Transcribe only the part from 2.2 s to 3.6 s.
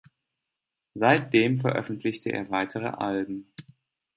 er weitere Alben.